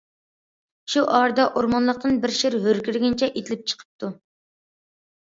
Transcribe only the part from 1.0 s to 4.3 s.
ئارىدا ئورمانلىقتىن بىر شىر ھۆركىرىگىنىچە ئېتىلىپ چىقىپتۇ.